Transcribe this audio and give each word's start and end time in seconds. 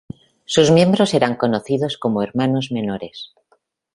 Sus 0.45 0.71
miembros 0.71 1.13
eran 1.13 1.35
conocidos 1.35 1.95
como 1.99 2.23
hermanos 2.23 2.71
menores. 2.71 3.35